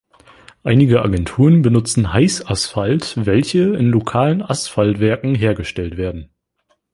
[0.63, 6.31] Einige Agenturen benutzen Heißasphalt, welche in lokalen Asphaltwerken hergestellt werden.